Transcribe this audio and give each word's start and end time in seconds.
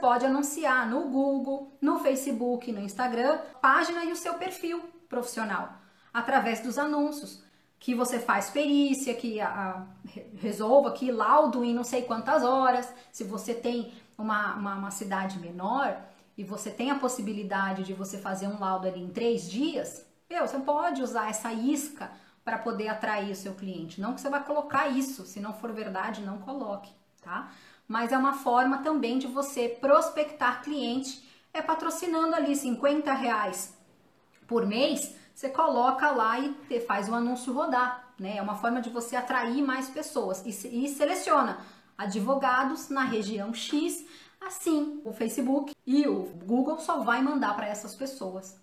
pode 0.00 0.26
anunciar 0.26 0.88
no 0.88 1.08
Google, 1.08 1.76
no 1.80 1.98
Facebook, 1.98 2.72
no 2.72 2.80
Instagram, 2.80 3.38
página 3.60 4.04
e 4.04 4.12
o 4.12 4.16
seu 4.16 4.34
perfil 4.34 4.82
profissional, 5.08 5.74
através 6.12 6.60
dos 6.60 6.78
anúncios 6.78 7.42
que 7.80 7.94
você 7.94 8.18
faz 8.18 8.50
perícia, 8.50 9.14
que 9.14 9.40
a, 9.40 9.48
a, 9.48 9.86
resolva 10.36 10.92
que 10.92 11.10
laudo 11.10 11.64
em 11.64 11.74
não 11.74 11.82
sei 11.82 12.02
quantas 12.02 12.44
horas. 12.44 12.92
Se 13.10 13.24
você 13.24 13.54
tem 13.54 13.92
uma, 14.18 14.54
uma, 14.54 14.74
uma, 14.74 14.90
cidade 14.90 15.38
menor 15.38 15.98
e 16.36 16.44
você 16.44 16.70
tem 16.70 16.90
a 16.90 16.98
possibilidade 16.98 17.82
de 17.82 17.94
você 17.94 18.18
fazer 18.18 18.46
um 18.48 18.60
laudo 18.60 18.86
ali 18.86 19.02
em 19.02 19.08
três 19.08 19.50
dias, 19.50 20.06
meu, 20.28 20.46
você 20.46 20.58
pode 20.58 21.02
usar 21.02 21.30
essa 21.30 21.52
isca 21.54 22.10
para 22.44 22.58
poder 22.58 22.88
atrair 22.88 23.32
o 23.32 23.36
seu 23.36 23.54
cliente. 23.54 24.00
Não 24.00 24.14
que 24.14 24.20
você 24.20 24.28
vai 24.28 24.44
colocar 24.44 24.88
isso, 24.88 25.24
se 25.24 25.40
não 25.40 25.54
for 25.54 25.72
verdade, 25.72 26.20
não 26.20 26.38
coloque, 26.38 26.92
tá? 27.20 27.50
Mas 27.86 28.12
é 28.12 28.18
uma 28.18 28.34
forma 28.34 28.78
também 28.78 29.18
de 29.18 29.26
você 29.26 29.68
prospectar 29.68 30.62
cliente, 30.62 31.28
é 31.52 31.60
patrocinando 31.60 32.34
ali 32.34 32.54
50 32.54 33.12
reais 33.12 33.76
por 34.46 34.66
mês 34.66 35.14
você 35.40 35.48
coloca 35.48 36.10
lá 36.10 36.38
e 36.38 36.80
faz 36.80 37.08
o 37.08 37.14
anúncio 37.14 37.50
rodar, 37.54 38.12
né? 38.18 38.36
É 38.36 38.42
uma 38.42 38.56
forma 38.56 38.82
de 38.82 38.90
você 38.90 39.16
atrair 39.16 39.62
mais 39.62 39.88
pessoas 39.88 40.44
e, 40.44 40.50
e 40.84 40.86
seleciona 40.86 41.64
advogados 41.96 42.90
na 42.90 43.04
região 43.04 43.54
X. 43.54 44.04
Assim, 44.38 45.00
o 45.02 45.14
Facebook 45.14 45.74
e 45.86 46.06
o 46.06 46.24
Google 46.44 46.78
só 46.78 46.98
vai 46.98 47.22
mandar 47.22 47.56
para 47.56 47.66
essas 47.66 47.94
pessoas. 47.94 48.60